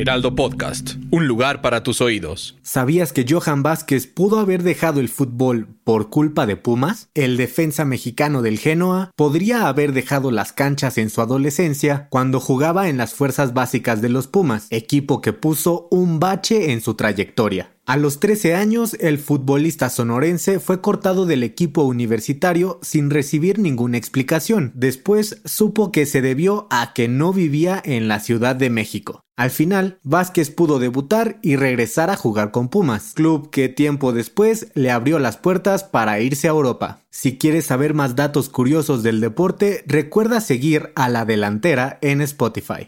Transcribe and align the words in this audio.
Heraldo 0.00 0.36
Podcast, 0.36 0.92
un 1.10 1.26
lugar 1.26 1.60
para 1.60 1.82
tus 1.82 2.00
oídos. 2.00 2.56
¿Sabías 2.62 3.12
que 3.12 3.26
Johan 3.28 3.64
Vázquez 3.64 4.06
pudo 4.06 4.38
haber 4.38 4.62
dejado 4.62 5.00
el 5.00 5.08
fútbol 5.08 5.66
por 5.82 6.08
culpa 6.08 6.46
de 6.46 6.54
Pumas? 6.54 7.08
El 7.14 7.36
defensa 7.36 7.84
mexicano 7.84 8.40
del 8.40 8.60
Genoa 8.60 9.10
podría 9.16 9.66
haber 9.66 9.92
dejado 9.92 10.30
las 10.30 10.52
canchas 10.52 10.98
en 10.98 11.10
su 11.10 11.20
adolescencia 11.20 12.06
cuando 12.10 12.38
jugaba 12.38 12.88
en 12.88 12.96
las 12.96 13.12
fuerzas 13.12 13.54
básicas 13.54 14.00
de 14.00 14.08
los 14.08 14.28
Pumas, 14.28 14.68
equipo 14.70 15.20
que 15.20 15.32
puso 15.32 15.88
un 15.90 16.20
bache 16.20 16.70
en 16.70 16.80
su 16.80 16.94
trayectoria. 16.94 17.72
A 17.88 17.96
los 17.96 18.20
13 18.20 18.54
años, 18.54 18.98
el 19.00 19.16
futbolista 19.16 19.88
sonorense 19.88 20.60
fue 20.60 20.82
cortado 20.82 21.24
del 21.24 21.42
equipo 21.42 21.84
universitario 21.84 22.78
sin 22.82 23.08
recibir 23.08 23.58
ninguna 23.58 23.96
explicación. 23.96 24.72
Después 24.74 25.40
supo 25.46 25.90
que 25.90 26.04
se 26.04 26.20
debió 26.20 26.66
a 26.68 26.92
que 26.92 27.08
no 27.08 27.32
vivía 27.32 27.80
en 27.82 28.06
la 28.06 28.20
Ciudad 28.20 28.56
de 28.56 28.68
México. 28.68 29.22
Al 29.38 29.48
final, 29.48 30.00
Vázquez 30.02 30.50
pudo 30.50 30.78
debutar 30.78 31.38
y 31.40 31.56
regresar 31.56 32.10
a 32.10 32.16
jugar 32.16 32.50
con 32.50 32.68
Pumas, 32.68 33.14
club 33.14 33.48
que 33.48 33.70
tiempo 33.70 34.12
después 34.12 34.66
le 34.74 34.90
abrió 34.90 35.18
las 35.18 35.38
puertas 35.38 35.82
para 35.82 36.20
irse 36.20 36.46
a 36.46 36.50
Europa. 36.50 37.00
Si 37.10 37.38
quieres 37.38 37.64
saber 37.64 37.94
más 37.94 38.14
datos 38.14 38.50
curiosos 38.50 39.02
del 39.02 39.22
deporte, 39.22 39.82
recuerda 39.86 40.42
seguir 40.42 40.92
a 40.94 41.08
la 41.08 41.24
delantera 41.24 41.98
en 42.02 42.20
Spotify. 42.20 42.86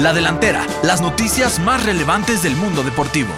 La 0.00 0.14
delantera, 0.14 0.64
las 0.84 1.00
noticias 1.00 1.58
más 1.58 1.84
relevantes 1.84 2.44
del 2.44 2.54
mundo 2.54 2.84
deportivo. 2.84 3.32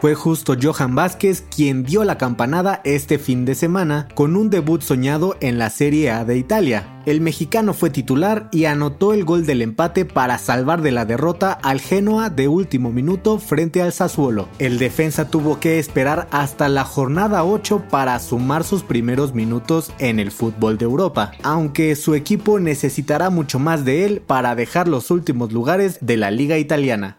Fue 0.00 0.14
justo 0.14 0.54
Johan 0.60 0.94
Vázquez 0.94 1.42
quien 1.54 1.82
dio 1.82 2.04
la 2.04 2.18
campanada 2.18 2.80
este 2.84 3.18
fin 3.18 3.44
de 3.44 3.56
semana 3.56 4.06
con 4.14 4.36
un 4.36 4.48
debut 4.48 4.80
soñado 4.80 5.36
en 5.40 5.58
la 5.58 5.70
Serie 5.70 6.12
A 6.12 6.24
de 6.24 6.38
Italia. 6.38 6.86
El 7.04 7.20
mexicano 7.20 7.74
fue 7.74 7.90
titular 7.90 8.48
y 8.52 8.66
anotó 8.66 9.12
el 9.12 9.24
gol 9.24 9.44
del 9.44 9.60
empate 9.60 10.04
para 10.04 10.38
salvar 10.38 10.82
de 10.82 10.92
la 10.92 11.04
derrota 11.04 11.52
al 11.52 11.80
Genoa 11.80 12.30
de 12.30 12.46
último 12.46 12.92
minuto 12.92 13.38
frente 13.38 13.82
al 13.82 13.92
Sassuolo. 13.92 14.48
El 14.60 14.78
defensa 14.78 15.30
tuvo 15.30 15.58
que 15.58 15.80
esperar 15.80 16.28
hasta 16.30 16.68
la 16.68 16.84
jornada 16.84 17.42
8 17.44 17.84
para 17.90 18.16
sumar 18.20 18.62
sus 18.62 18.84
primeros 18.84 19.34
minutos 19.34 19.90
en 19.98 20.20
el 20.20 20.30
fútbol 20.30 20.78
de 20.78 20.84
Europa, 20.84 21.32
aunque 21.42 21.96
su 21.96 22.14
equipo 22.14 22.60
necesitará 22.60 23.30
mucho 23.30 23.58
más 23.58 23.84
de 23.84 24.04
él 24.04 24.22
para 24.24 24.54
dejar 24.54 24.86
los 24.86 25.10
últimos 25.10 25.52
lugares 25.52 25.98
de 26.00 26.18
la 26.18 26.30
liga 26.30 26.58
italiana. 26.58 27.17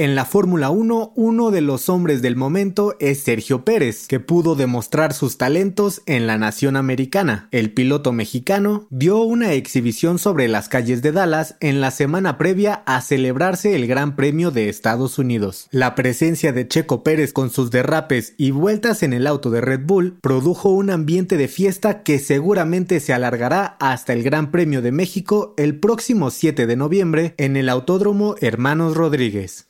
En 0.00 0.14
la 0.14 0.24
Fórmula 0.24 0.70
1, 0.70 1.12
uno 1.14 1.50
de 1.50 1.60
los 1.60 1.90
hombres 1.90 2.22
del 2.22 2.34
momento 2.34 2.96
es 3.00 3.22
Sergio 3.22 3.66
Pérez, 3.66 4.06
que 4.08 4.18
pudo 4.18 4.54
demostrar 4.54 5.12
sus 5.12 5.36
talentos 5.36 6.00
en 6.06 6.26
la 6.26 6.38
nación 6.38 6.76
americana. 6.76 7.48
El 7.50 7.74
piloto 7.74 8.10
mexicano 8.10 8.86
dio 8.88 9.20
una 9.20 9.52
exhibición 9.52 10.18
sobre 10.18 10.48
las 10.48 10.70
calles 10.70 11.02
de 11.02 11.12
Dallas 11.12 11.56
en 11.60 11.82
la 11.82 11.90
semana 11.90 12.38
previa 12.38 12.82
a 12.86 13.02
celebrarse 13.02 13.76
el 13.76 13.86
Gran 13.86 14.16
Premio 14.16 14.50
de 14.50 14.70
Estados 14.70 15.18
Unidos. 15.18 15.68
La 15.70 15.94
presencia 15.94 16.54
de 16.54 16.66
Checo 16.66 17.02
Pérez 17.02 17.34
con 17.34 17.50
sus 17.50 17.70
derrapes 17.70 18.32
y 18.38 18.52
vueltas 18.52 19.02
en 19.02 19.12
el 19.12 19.26
auto 19.26 19.50
de 19.50 19.60
Red 19.60 19.82
Bull 19.84 20.16
produjo 20.22 20.70
un 20.70 20.88
ambiente 20.88 21.36
de 21.36 21.46
fiesta 21.46 22.02
que 22.02 22.18
seguramente 22.20 23.00
se 23.00 23.12
alargará 23.12 23.76
hasta 23.80 24.14
el 24.14 24.22
Gran 24.22 24.50
Premio 24.50 24.80
de 24.80 24.92
México 24.92 25.52
el 25.58 25.78
próximo 25.78 26.30
7 26.30 26.66
de 26.66 26.76
noviembre 26.76 27.34
en 27.36 27.58
el 27.58 27.68
Autódromo 27.68 28.34
Hermanos 28.40 28.96
Rodríguez. 28.96 29.69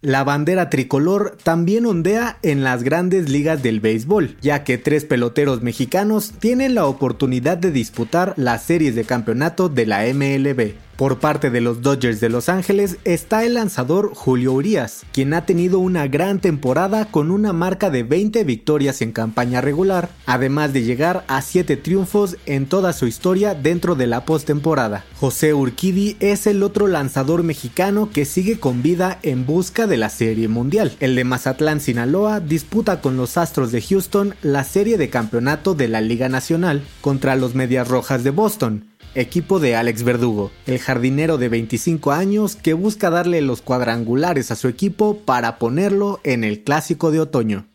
La 0.00 0.22
bandera 0.22 0.70
tricolor 0.70 1.36
también 1.42 1.84
ondea 1.84 2.38
en 2.42 2.62
las 2.62 2.84
grandes 2.84 3.28
ligas 3.28 3.64
del 3.64 3.80
béisbol, 3.80 4.36
ya 4.40 4.62
que 4.62 4.78
tres 4.78 5.04
peloteros 5.04 5.60
mexicanos 5.60 6.34
tienen 6.38 6.76
la 6.76 6.86
oportunidad 6.86 7.58
de 7.58 7.72
disputar 7.72 8.32
las 8.36 8.62
series 8.62 8.94
de 8.94 9.02
campeonato 9.02 9.68
de 9.68 9.86
la 9.86 10.02
MLB. 10.02 10.74
Por 10.98 11.20
parte 11.20 11.50
de 11.50 11.60
los 11.60 11.80
Dodgers 11.80 12.18
de 12.18 12.28
Los 12.28 12.48
Ángeles 12.48 12.98
está 13.04 13.44
el 13.44 13.54
lanzador 13.54 14.10
Julio 14.16 14.52
Urias, 14.52 15.06
quien 15.12 15.32
ha 15.32 15.46
tenido 15.46 15.78
una 15.78 16.08
gran 16.08 16.40
temporada 16.40 17.04
con 17.04 17.30
una 17.30 17.52
marca 17.52 17.88
de 17.88 18.02
20 18.02 18.42
victorias 18.42 19.00
en 19.00 19.12
campaña 19.12 19.60
regular, 19.60 20.10
además 20.26 20.72
de 20.72 20.82
llegar 20.82 21.24
a 21.28 21.40
7 21.40 21.76
triunfos 21.76 22.36
en 22.46 22.66
toda 22.66 22.92
su 22.92 23.06
historia 23.06 23.54
dentro 23.54 23.94
de 23.94 24.08
la 24.08 24.24
postemporada. 24.24 25.04
José 25.20 25.54
Urquidi 25.54 26.16
es 26.18 26.48
el 26.48 26.64
otro 26.64 26.88
lanzador 26.88 27.44
mexicano 27.44 28.10
que 28.12 28.24
sigue 28.24 28.58
con 28.58 28.82
vida 28.82 29.20
en 29.22 29.46
busca 29.46 29.86
de 29.86 29.98
la 29.98 30.10
Serie 30.10 30.48
Mundial. 30.48 30.96
El 30.98 31.14
de 31.14 31.22
Mazatlán 31.22 31.80
Sinaloa 31.80 32.40
disputa 32.40 33.00
con 33.00 33.16
los 33.16 33.38
Astros 33.38 33.70
de 33.70 33.82
Houston 33.82 34.34
la 34.42 34.64
serie 34.64 34.98
de 34.98 35.10
campeonato 35.10 35.76
de 35.76 35.86
la 35.86 36.00
Liga 36.00 36.28
Nacional 36.28 36.82
contra 37.02 37.36
los 37.36 37.54
Medias 37.54 37.86
Rojas 37.86 38.24
de 38.24 38.30
Boston 38.30 38.97
equipo 39.14 39.60
de 39.60 39.76
Alex 39.76 40.02
Verdugo, 40.02 40.50
el 40.66 40.78
jardinero 40.78 41.38
de 41.38 41.48
25 41.48 42.12
años 42.12 42.56
que 42.56 42.74
busca 42.74 43.10
darle 43.10 43.40
los 43.40 43.62
cuadrangulares 43.62 44.50
a 44.50 44.56
su 44.56 44.68
equipo 44.68 45.18
para 45.24 45.58
ponerlo 45.58 46.20
en 46.24 46.44
el 46.44 46.62
clásico 46.64 47.10
de 47.10 47.20
otoño. 47.20 47.66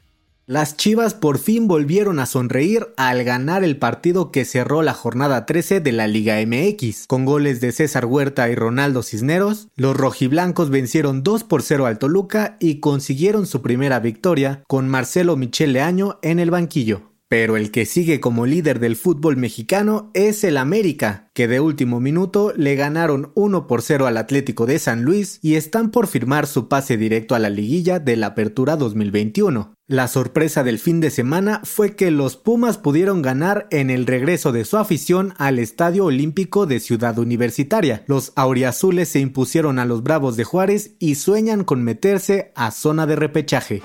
Las 0.46 0.76
Chivas 0.76 1.14
por 1.14 1.38
fin 1.38 1.70
volvieron 1.70 2.20
a 2.20 2.26
sonreír 2.26 2.88
al 2.98 3.24
ganar 3.24 3.64
el 3.64 3.78
partido 3.78 4.30
que 4.30 4.44
cerró 4.44 4.82
la 4.82 4.94
jornada 4.94 5.46
13 5.46 5.80
de 5.80 5.94
la 5.94 6.06
Liga 6.08 6.36
MX. 6.46 7.08
Con 7.08 7.24
goles 7.24 7.62
de 7.62 7.72
César 7.72 8.06
Huerta 8.06 8.50
y 8.50 8.56
Ronaldo 8.56 9.04
Cisneros, 9.04 9.70
los 9.78 9.96
rojiblancos 9.96 10.70
vencieron 10.70 11.24
2 11.24 11.46
por 11.46 11.62
0 11.62 11.86
al 11.86 11.98
Toluca 11.98 12.58
y 12.60 12.82
consiguieron 12.82 13.48
su 13.48 13.62
primera 13.62 14.02
victoria 14.02 14.64
con 14.68 14.90
Marcelo 14.90 15.38
Michele 15.38 15.80
Año 15.80 16.20
en 16.22 16.40
el 16.40 16.52
banquillo. 16.52 17.12
Pero 17.34 17.58
el 17.58 17.72
que 17.72 17.88
sigue 17.88 18.20
como 18.20 18.46
líder 18.46 18.80
del 18.80 18.96
fútbol 18.96 19.38
mexicano 19.38 20.12
es 20.14 20.44
el 20.44 20.56
América, 20.56 21.32
que 21.34 21.48
de 21.48 21.60
último 21.60 22.00
minuto 22.00 22.54
le 22.56 22.76
ganaron 22.76 23.32
1 23.34 23.66
por 23.66 23.82
0 23.82 24.06
al 24.06 24.18
Atlético 24.18 24.68
de 24.68 24.78
San 24.78 25.02
Luis 25.02 25.40
y 25.42 25.56
están 25.56 25.90
por 25.90 26.06
firmar 26.06 26.46
su 26.46 26.68
pase 26.68 26.96
directo 26.96 27.34
a 27.34 27.40
la 27.40 27.50
liguilla 27.50 27.98
de 27.98 28.18
la 28.18 28.28
Apertura 28.28 28.76
2021. 28.76 29.74
La 29.88 30.08
sorpresa 30.08 30.64
del 30.64 30.78
fin 30.78 31.00
de 31.00 31.10
semana 31.10 31.62
fue 31.64 31.96
que 31.96 32.12
los 32.12 32.38
Pumas 32.38 32.78
pudieron 32.78 33.24
ganar 33.24 33.68
en 33.72 33.90
el 33.90 34.06
regreso 34.06 34.52
de 34.52 34.64
su 34.64 34.78
afición 34.78 35.34
al 35.40 35.58
Estadio 35.58 36.06
Olímpico 36.06 36.68
de 36.68 36.80
Ciudad 36.80 37.18
Universitaria. 37.18 38.04
Los 38.06 38.32
auriazules 38.36 39.10
se 39.10 39.22
impusieron 39.22 39.80
a 39.80 39.86
los 39.86 40.04
Bravos 40.04 40.38
de 40.38 40.44
Juárez 40.44 40.98
y 41.00 41.16
sueñan 41.16 41.64
con 41.64 41.84
meterse 41.84 42.52
a 42.54 42.70
zona 42.70 43.08
de 43.08 43.16
repechaje. 43.16 43.82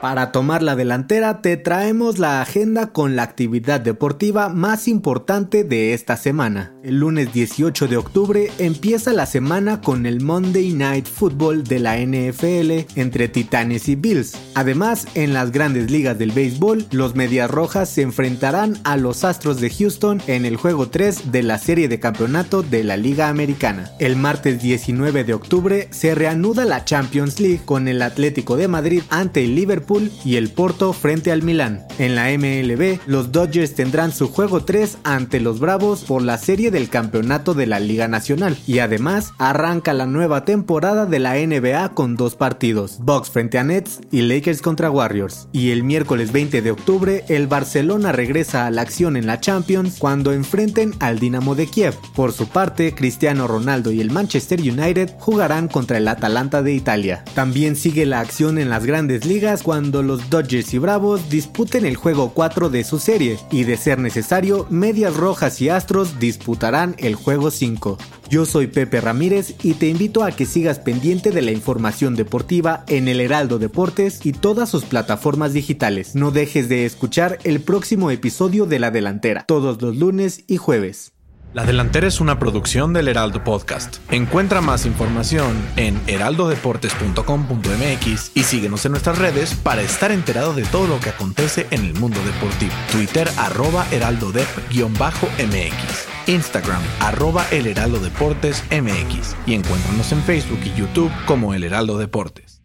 Para 0.00 0.30
tomar 0.30 0.62
la 0.62 0.76
delantera 0.76 1.42
te 1.42 1.56
traemos 1.56 2.20
la 2.20 2.40
agenda 2.40 2.92
con 2.92 3.16
la 3.16 3.24
actividad 3.24 3.80
deportiva 3.80 4.48
más 4.48 4.86
importante 4.86 5.64
de 5.64 5.92
esta 5.92 6.16
semana. 6.16 6.72
El 6.84 7.00
lunes 7.00 7.32
18 7.32 7.88
de 7.88 7.96
octubre 7.96 8.52
empieza 8.58 9.12
la 9.12 9.26
semana 9.26 9.80
con 9.80 10.06
el 10.06 10.20
Monday 10.20 10.72
Night 10.72 11.06
Football 11.06 11.64
de 11.64 11.80
la 11.80 11.98
NFL 11.98 12.86
entre 12.94 13.26
Titanes 13.26 13.88
y 13.88 13.96
Bills. 13.96 14.38
Además, 14.54 15.08
en 15.16 15.34
las 15.34 15.50
grandes 15.50 15.90
ligas 15.90 16.16
del 16.16 16.30
béisbol, 16.30 16.86
los 16.92 17.16
Medias 17.16 17.50
Rojas 17.50 17.88
se 17.88 18.02
enfrentarán 18.02 18.78
a 18.84 18.96
los 18.96 19.24
Astros 19.24 19.60
de 19.60 19.68
Houston 19.68 20.22
en 20.28 20.44
el 20.44 20.56
juego 20.56 20.90
3 20.90 21.32
de 21.32 21.42
la 21.42 21.58
serie 21.58 21.88
de 21.88 21.98
campeonato 21.98 22.62
de 22.62 22.84
la 22.84 22.96
Liga 22.96 23.28
Americana. 23.28 23.90
El 23.98 24.14
martes 24.14 24.62
19 24.62 25.24
de 25.24 25.34
octubre 25.34 25.88
se 25.90 26.14
reanuda 26.14 26.64
la 26.64 26.84
Champions 26.84 27.40
League 27.40 27.62
con 27.64 27.88
el 27.88 28.00
Atlético 28.00 28.56
de 28.56 28.68
Madrid 28.68 29.02
ante 29.10 29.44
el 29.44 29.56
Liverpool 29.56 29.87
y 30.24 30.36
el 30.36 30.50
Porto 30.50 30.92
frente 30.92 31.32
al 31.32 31.42
Milán. 31.42 31.86
En 31.98 32.14
la 32.14 32.26
MLB, 32.28 32.98
los 33.06 33.32
Dodgers 33.32 33.74
tendrán 33.74 34.12
su 34.12 34.28
juego 34.28 34.64
3 34.64 34.98
ante 35.02 35.40
los 35.40 35.60
Bravos 35.60 36.02
por 36.02 36.22
la 36.22 36.36
serie 36.36 36.70
del 36.70 36.90
campeonato 36.90 37.54
de 37.54 37.66
la 37.66 37.80
Liga 37.80 38.06
Nacional 38.06 38.56
y 38.66 38.80
además 38.80 39.32
arranca 39.38 39.94
la 39.94 40.06
nueva 40.06 40.44
temporada 40.44 41.06
de 41.06 41.18
la 41.18 41.34
NBA 41.34 41.94
con 41.94 42.16
dos 42.16 42.34
partidos, 42.34 42.98
Bucks 43.00 43.30
frente 43.30 43.58
a 43.58 43.64
Nets 43.64 44.00
y 44.10 44.22
Lakers 44.22 44.60
contra 44.60 44.90
Warriors. 44.90 45.48
Y 45.52 45.70
el 45.70 45.84
miércoles 45.84 46.32
20 46.32 46.60
de 46.60 46.70
octubre, 46.70 47.24
el 47.28 47.46
Barcelona 47.46 48.12
regresa 48.12 48.66
a 48.66 48.70
la 48.70 48.82
acción 48.82 49.16
en 49.16 49.26
la 49.26 49.40
Champions 49.40 49.96
cuando 49.98 50.32
enfrenten 50.32 50.92
al 51.00 51.18
Dinamo 51.18 51.54
de 51.54 51.66
Kiev. 51.66 51.94
Por 52.14 52.32
su 52.32 52.46
parte, 52.48 52.94
Cristiano 52.94 53.48
Ronaldo 53.48 53.90
y 53.90 54.00
el 54.02 54.10
Manchester 54.10 54.60
United 54.60 55.14
jugarán 55.18 55.68
contra 55.68 55.96
el 55.96 56.08
Atalanta 56.08 56.62
de 56.62 56.74
Italia. 56.74 57.24
También 57.34 57.74
sigue 57.74 58.04
la 58.04 58.20
acción 58.20 58.58
en 58.58 58.68
las 58.68 58.84
grandes 58.84 59.24
ligas 59.24 59.62
cuando 59.62 59.77
cuando 59.78 60.02
los 60.02 60.28
Dodgers 60.28 60.74
y 60.74 60.78
Bravos 60.78 61.30
disputen 61.30 61.86
el 61.86 61.94
juego 61.94 62.32
4 62.34 62.68
de 62.68 62.82
su 62.82 62.98
serie 62.98 63.38
y 63.52 63.62
de 63.62 63.76
ser 63.76 64.00
necesario, 64.00 64.66
Medias 64.70 65.16
Rojas 65.16 65.62
y 65.62 65.68
Astros 65.68 66.18
disputarán 66.18 66.96
el 66.98 67.14
juego 67.14 67.52
5. 67.52 67.96
Yo 68.28 68.44
soy 68.44 68.66
Pepe 68.66 69.00
Ramírez 69.00 69.54
y 69.62 69.74
te 69.74 69.86
invito 69.86 70.24
a 70.24 70.32
que 70.32 70.46
sigas 70.46 70.80
pendiente 70.80 71.30
de 71.30 71.42
la 71.42 71.52
información 71.52 72.16
deportiva 72.16 72.82
en 72.88 73.06
el 73.06 73.20
Heraldo 73.20 73.60
Deportes 73.60 74.18
y 74.26 74.32
todas 74.32 74.68
sus 74.68 74.84
plataformas 74.84 75.52
digitales. 75.52 76.16
No 76.16 76.32
dejes 76.32 76.68
de 76.68 76.84
escuchar 76.84 77.38
el 77.44 77.60
próximo 77.60 78.10
episodio 78.10 78.66
de 78.66 78.80
La 78.80 78.90
Delantera, 78.90 79.44
todos 79.46 79.80
los 79.80 79.96
lunes 79.96 80.42
y 80.48 80.56
jueves. 80.56 81.12
La 81.54 81.64
Delantera 81.64 82.06
es 82.06 82.20
una 82.20 82.38
producción 82.38 82.92
del 82.92 83.08
Heraldo 83.08 83.42
Podcast. 83.42 83.96
Encuentra 84.12 84.60
más 84.60 84.84
información 84.84 85.56
en 85.76 85.98
heraldodeportes.com.mx 86.06 88.32
y 88.34 88.42
síguenos 88.42 88.84
en 88.84 88.92
nuestras 88.92 89.16
redes 89.16 89.54
para 89.54 89.80
estar 89.80 90.12
enterado 90.12 90.52
de 90.52 90.64
todo 90.64 90.86
lo 90.86 91.00
que 91.00 91.08
acontece 91.08 91.66
en 91.70 91.86
el 91.86 91.94
mundo 91.94 92.20
deportivo. 92.24 92.74
Twitter 92.92 93.26
arroba 93.38 93.86
heraldodep-mx. 93.90 96.06
Instagram 96.26 96.82
arroba 97.00 97.46
el 97.50 97.66
Heraldo 97.66 97.98
Deportes 97.98 98.62
MX 98.70 99.34
y 99.46 99.54
encuéntranos 99.54 100.12
en 100.12 100.22
Facebook 100.22 100.60
y 100.66 100.74
YouTube 100.78 101.10
como 101.24 101.54
El 101.54 101.64
Heraldo 101.64 101.96
Deportes. 101.96 102.57